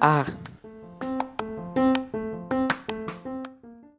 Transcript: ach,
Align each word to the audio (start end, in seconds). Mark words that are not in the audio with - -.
ach, 0.00 0.30